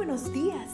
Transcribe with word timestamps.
buenos 0.00 0.32
días. 0.32 0.70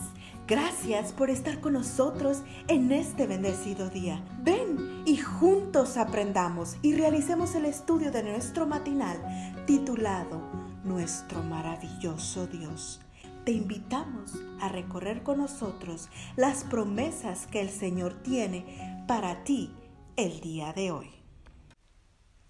Gracias 0.46 1.12
por 1.12 1.30
estar 1.30 1.60
con 1.60 1.72
nosotros 1.72 2.44
en 2.68 2.92
este 2.92 3.26
bendecido 3.26 3.90
día. 3.90 4.24
Ven 4.44 5.02
y 5.04 5.16
juntos 5.16 5.96
aprendamos 5.96 6.76
y 6.80 6.94
realicemos 6.94 7.56
el 7.56 7.64
estudio 7.64 8.12
de 8.12 8.22
nuestro 8.22 8.68
matinal 8.68 9.20
titulado 9.66 10.40
Nuestro 10.84 11.42
maravilloso 11.42 12.46
Dios. 12.46 13.00
Te 13.44 13.50
invitamos 13.50 14.34
a 14.60 14.68
recorrer 14.68 15.24
con 15.24 15.38
nosotros 15.38 16.08
las 16.36 16.62
promesas 16.62 17.48
que 17.48 17.60
el 17.60 17.70
Señor 17.70 18.22
tiene 18.22 19.04
para 19.08 19.42
ti 19.42 19.74
el 20.14 20.38
día 20.38 20.72
de 20.72 20.92
hoy. 20.92 21.10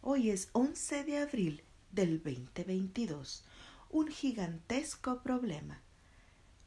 Hoy 0.02 0.28
es 0.28 0.50
11 0.52 1.04
de 1.04 1.18
abril 1.20 1.64
del 1.90 2.22
2022, 2.22 3.46
un 3.88 4.08
gigantesco 4.08 5.22
problema. 5.22 5.85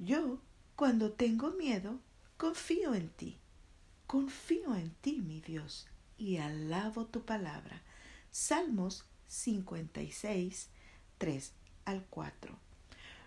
Yo, 0.01 0.39
cuando 0.77 1.11
tengo 1.11 1.51
miedo, 1.51 1.99
confío 2.37 2.95
en 2.95 3.09
ti. 3.09 3.37
Confío 4.07 4.73
en 4.75 4.91
ti, 5.01 5.19
mi 5.19 5.41
Dios, 5.41 5.87
y 6.17 6.37
alabo 6.37 7.05
tu 7.05 7.25
palabra. 7.25 7.81
Salmos 8.31 9.03
56, 9.27 10.69
3 11.17 11.53
al 11.83 12.05
4. 12.05 12.57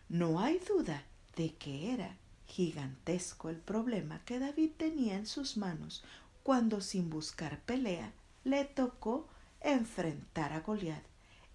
No 0.09 0.41
hay 0.41 0.59
duda 0.61 1.05
de 1.37 1.55
que 1.57 1.93
era 1.93 2.17
gigantesco 2.47 3.51
el 3.51 3.59
problema 3.59 4.25
que 4.25 4.39
David 4.39 4.71
tenía 4.79 5.17
en 5.17 5.27
sus 5.27 5.59
manos 5.59 6.03
cuando 6.43 6.81
sin 6.81 7.11
buscar 7.11 7.61
pelea 7.61 8.15
le 8.45 8.65
tocó 8.65 9.29
enfrentar 9.61 10.55
a 10.55 10.61
Goliat, 10.61 11.05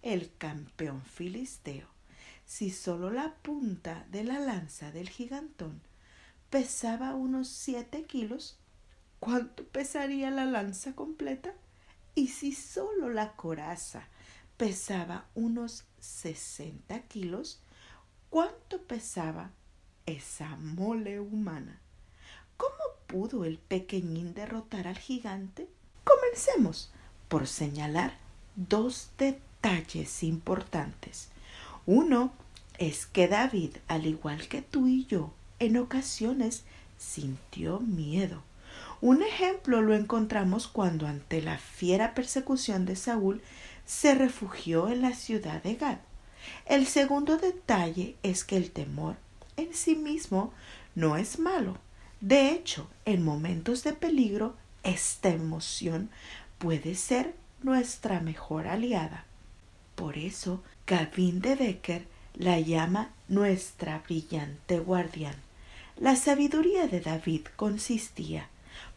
el 0.04 0.32
campeón 0.38 1.02
filisteo. 1.02 1.97
Si 2.48 2.70
solo 2.70 3.12
la 3.12 3.36
punta 3.36 4.08
de 4.10 4.24
la 4.24 4.40
lanza 4.40 4.94
del 4.94 5.10
gigantón 5.10 5.82
pesaba 6.50 7.14
unos 7.14 7.50
siete 7.50 8.06
kilos, 8.06 8.58
¿cuánto 9.20 9.66
pesaría 9.66 10.32
la 10.32 10.46
lanza 10.46 10.96
completa? 10.96 11.54
Y 12.16 12.30
si 12.30 12.54
solo 12.54 13.10
la 13.10 13.34
coraza 13.34 14.08
pesaba 14.56 15.26
unos 15.36 15.84
sesenta 16.00 17.02
kilos, 17.02 17.60
¿cuánto 18.30 18.82
pesaba 18.82 19.52
esa 20.06 20.56
mole 20.56 21.20
humana? 21.20 21.82
¿Cómo 22.56 22.72
pudo 23.08 23.44
el 23.44 23.58
pequeñín 23.58 24.34
derrotar 24.34 24.88
al 24.88 24.98
gigante? 24.98 25.68
Comencemos 26.06 26.94
por 27.28 27.46
señalar 27.46 28.18
dos 28.56 29.10
detalles 29.18 30.24
importantes. 30.24 31.30
Uno 31.88 32.34
es 32.78 33.06
que 33.06 33.30
David, 33.30 33.78
al 33.88 34.06
igual 34.06 34.50
que 34.50 34.62
tú 34.62 34.88
y 34.88 35.06
yo, 35.06 35.32
en 35.58 35.78
ocasiones 35.78 36.66
sintió 36.98 37.80
miedo. 37.80 38.44
Un 39.00 39.24
ejemplo 39.24 39.82
lo 39.82 39.96
encontramos 39.96 40.68
cuando 40.68 41.08
ante 41.08 41.42
la 41.42 41.58
fiera 41.58 42.14
persecución 42.14 42.86
de 42.86 42.98
Saúl 42.98 43.42
se 43.86 44.16
refugió 44.16 44.90
en 44.90 45.02
la 45.02 45.14
ciudad 45.14 45.64
de 45.64 45.76
Gad. 45.76 46.00
El 46.66 46.88
segundo 46.88 47.38
detalle 47.38 48.18
es 48.22 48.44
que 48.44 48.58
el 48.58 48.70
temor 48.72 49.16
en 49.56 49.74
sí 49.74 49.96
mismo 49.96 50.52
no 50.94 51.16
es 51.16 51.40
malo. 51.40 51.78
De 52.20 52.52
hecho, 52.52 52.90
en 53.06 53.24
momentos 53.24 53.86
de 53.86 53.94
peligro, 53.94 54.58
esta 54.84 55.30
emoción 55.30 56.10
puede 56.58 56.96
ser 56.96 57.34
nuestra 57.64 58.20
mejor 58.20 58.68
aliada. 58.68 59.27
Por 59.98 60.20
eso, 60.20 60.62
Gavin 60.86 61.42
de 61.42 61.56
Becker 61.56 62.06
la 62.36 62.60
llama 62.60 63.10
nuestra 63.28 64.04
brillante 64.06 64.78
guardián. 64.78 65.34
La 65.96 66.16
sabiduría 66.16 66.86
de 66.86 67.02
David 67.02 67.48
consistía, 67.56 68.48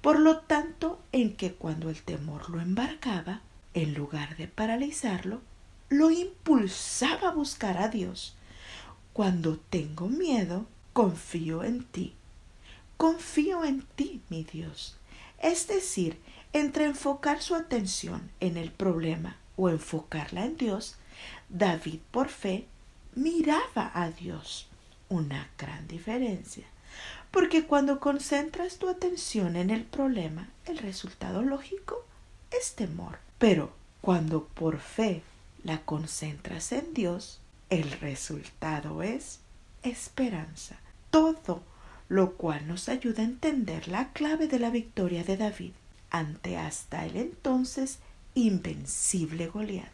por 0.02 0.20
lo 0.20 0.40
tanto, 0.40 1.00
en 1.12 1.36
que 1.36 1.54
cuando 1.54 1.88
el 1.88 2.02
temor 2.02 2.50
lo 2.50 2.60
embarcaba, 2.60 3.40
en 3.72 3.94
lugar 3.94 4.36
de 4.36 4.46
paralizarlo, 4.46 5.40
lo 5.88 6.10
impulsaba 6.10 7.28
a 7.28 7.32
buscar 7.32 7.78
a 7.78 7.88
Dios. 7.88 8.36
Cuando 9.14 9.56
tengo 9.56 10.06
miedo, 10.06 10.66
confío 10.92 11.64
en 11.64 11.84
ti. 11.84 12.12
Confío 12.98 13.64
en 13.64 13.86
ti, 13.96 14.20
mi 14.28 14.44
Dios. 14.44 14.98
Es 15.38 15.66
decir, 15.66 16.20
entre 16.52 16.84
enfocar 16.84 17.40
su 17.40 17.54
atención 17.54 18.30
en 18.40 18.58
el 18.58 18.70
problema 18.70 19.38
o 19.60 19.68
enfocarla 19.68 20.46
en 20.46 20.56
Dios, 20.56 20.96
David 21.50 22.00
por 22.10 22.28
fe 22.28 22.66
miraba 23.14 23.90
a 23.92 24.10
Dios. 24.10 24.68
Una 25.10 25.50
gran 25.58 25.86
diferencia. 25.86 26.64
Porque 27.30 27.66
cuando 27.66 28.00
concentras 28.00 28.78
tu 28.78 28.88
atención 28.88 29.56
en 29.56 29.70
el 29.70 29.84
problema, 29.84 30.48
el 30.64 30.78
resultado 30.78 31.42
lógico 31.42 32.04
es 32.50 32.74
temor. 32.74 33.18
Pero 33.38 33.72
cuando 34.00 34.44
por 34.44 34.78
fe 34.78 35.22
la 35.62 35.82
concentras 35.82 36.72
en 36.72 36.94
Dios, 36.94 37.40
el 37.68 37.90
resultado 37.92 39.02
es 39.02 39.40
esperanza. 39.82 40.76
Todo 41.10 41.62
lo 42.08 42.32
cual 42.36 42.66
nos 42.66 42.88
ayuda 42.88 43.22
a 43.22 43.26
entender 43.26 43.88
la 43.88 44.12
clave 44.12 44.48
de 44.48 44.58
la 44.58 44.70
victoria 44.70 45.22
de 45.22 45.36
David 45.36 45.72
ante 46.10 46.56
hasta 46.56 47.04
el 47.04 47.16
entonces 47.16 47.98
invencible 48.34 49.48
Goliat. 49.48 49.90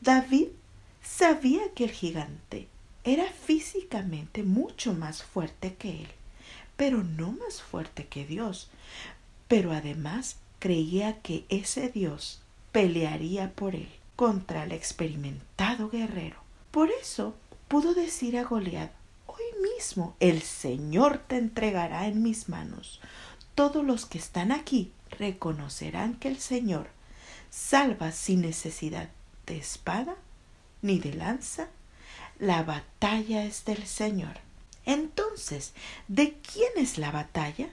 David 0.00 0.48
sabía 1.02 1.60
que 1.74 1.84
el 1.84 1.90
gigante 1.90 2.68
era 3.04 3.24
físicamente 3.24 4.42
mucho 4.42 4.92
más 4.92 5.22
fuerte 5.22 5.74
que 5.74 6.02
él, 6.02 6.08
pero 6.76 7.02
no 7.02 7.32
más 7.32 7.62
fuerte 7.62 8.06
que 8.06 8.26
Dios. 8.26 8.70
Pero 9.48 9.72
además 9.72 10.36
creía 10.58 11.20
que 11.20 11.44
ese 11.48 11.88
Dios 11.88 12.42
pelearía 12.72 13.52
por 13.52 13.74
él 13.74 13.88
contra 14.16 14.64
el 14.64 14.72
experimentado 14.72 15.90
guerrero. 15.90 16.36
Por 16.70 16.90
eso 16.90 17.34
pudo 17.68 17.94
decir 17.94 18.36
a 18.36 18.44
Goliat 18.44 18.92
Hoy 19.26 19.62
mismo 19.62 20.16
el 20.20 20.42
Señor 20.42 21.18
te 21.18 21.38
entregará 21.38 22.06
en 22.06 22.22
mis 22.22 22.48
manos. 22.48 23.00
Todos 23.54 23.84
los 23.84 24.04
que 24.04 24.18
están 24.18 24.52
aquí 24.52 24.92
reconocerán 25.10 26.14
que 26.14 26.28
el 26.28 26.38
Señor 26.38 26.88
salva 27.50 28.12
sin 28.12 28.42
necesidad 28.42 29.08
de 29.46 29.58
espada 29.58 30.16
ni 30.82 30.98
de 30.98 31.14
lanza. 31.14 31.68
La 32.38 32.62
batalla 32.62 33.44
es 33.44 33.64
del 33.64 33.86
Señor. 33.86 34.38
Entonces, 34.86 35.72
¿de 36.08 36.34
quién 36.38 36.70
es 36.76 36.96
la 36.96 37.10
batalla? 37.10 37.68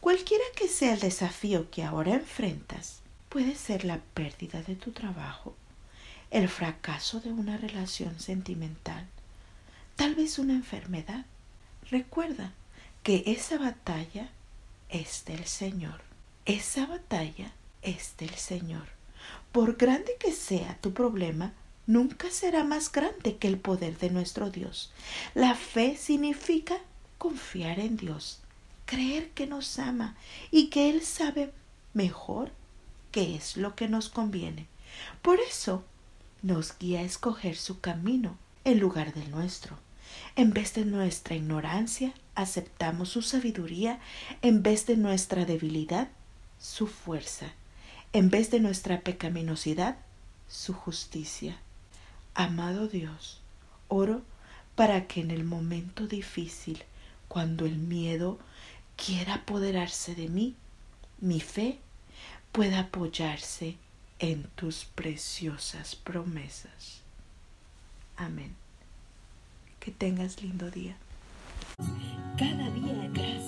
Cualquiera 0.00 0.44
que 0.56 0.68
sea 0.68 0.94
el 0.94 1.00
desafío 1.00 1.70
que 1.70 1.84
ahora 1.84 2.14
enfrentas, 2.14 3.00
puede 3.28 3.54
ser 3.54 3.84
la 3.84 3.98
pérdida 4.14 4.62
de 4.62 4.74
tu 4.74 4.92
trabajo, 4.92 5.54
el 6.30 6.48
fracaso 6.48 7.20
de 7.20 7.30
una 7.30 7.56
relación 7.56 8.18
sentimental, 8.18 9.06
tal 9.96 10.14
vez 10.14 10.38
una 10.38 10.54
enfermedad. 10.54 11.26
Recuerda 11.90 12.52
que 13.02 13.24
esa 13.26 13.58
batalla 13.58 14.30
es 14.88 15.24
del 15.26 15.44
Señor. 15.46 16.00
Esa 16.44 16.86
batalla 16.86 17.52
es 17.82 18.16
del 18.16 18.34
Señor. 18.34 18.97
Por 19.52 19.76
grande 19.76 20.12
que 20.20 20.32
sea 20.32 20.78
tu 20.80 20.92
problema, 20.92 21.52
nunca 21.86 22.30
será 22.30 22.64
más 22.64 22.92
grande 22.92 23.36
que 23.38 23.48
el 23.48 23.58
poder 23.58 23.98
de 23.98 24.10
nuestro 24.10 24.50
Dios. 24.50 24.92
La 25.34 25.54
fe 25.54 25.96
significa 25.96 26.78
confiar 27.16 27.80
en 27.80 27.96
Dios, 27.96 28.40
creer 28.84 29.30
que 29.30 29.46
nos 29.46 29.78
ama 29.78 30.16
y 30.50 30.68
que 30.68 30.90
Él 30.90 31.02
sabe 31.02 31.52
mejor 31.94 32.52
qué 33.10 33.34
es 33.34 33.56
lo 33.56 33.74
que 33.74 33.88
nos 33.88 34.08
conviene. 34.08 34.68
Por 35.22 35.40
eso 35.40 35.84
nos 36.42 36.78
guía 36.78 37.00
a 37.00 37.02
escoger 37.02 37.56
su 37.56 37.80
camino 37.80 38.36
en 38.64 38.78
lugar 38.78 39.14
del 39.14 39.30
nuestro. 39.30 39.78
En 40.36 40.52
vez 40.52 40.74
de 40.74 40.84
nuestra 40.84 41.34
ignorancia, 41.34 42.12
aceptamos 42.34 43.10
su 43.10 43.22
sabiduría, 43.22 44.00
en 44.42 44.62
vez 44.62 44.86
de 44.86 44.96
nuestra 44.96 45.44
debilidad, 45.44 46.08
su 46.58 46.86
fuerza, 46.86 47.52
en 48.12 48.30
vez 48.30 48.50
de 48.50 48.60
nuestra 48.60 49.00
pecaminosidad, 49.00 49.98
su 50.48 50.72
justicia. 50.72 51.58
Amado 52.34 52.88
Dios, 52.88 53.40
oro 53.88 54.22
para 54.74 55.06
que 55.06 55.20
en 55.20 55.30
el 55.30 55.44
momento 55.44 56.06
difícil, 56.06 56.84
cuando 57.26 57.66
el 57.66 57.76
miedo 57.76 58.38
quiera 58.96 59.34
apoderarse 59.34 60.14
de 60.14 60.28
mí, 60.28 60.54
mi 61.20 61.40
fe 61.40 61.78
pueda 62.52 62.80
apoyarse 62.80 63.76
en 64.18 64.44
tus 64.54 64.84
preciosas 64.84 65.94
promesas. 65.96 67.02
Amén. 68.16 68.54
Que 69.80 69.90
tengas 69.90 70.42
lindo 70.42 70.70
día. 70.70 70.96
Cada 72.36 72.70
día 72.70 73.10
gracias 73.12 73.47